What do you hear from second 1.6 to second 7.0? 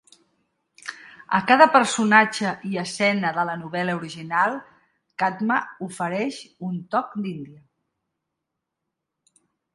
personatge i escena de la novel·la original, Chadha afegeix un